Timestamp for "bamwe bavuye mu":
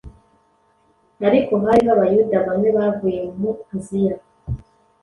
2.45-3.51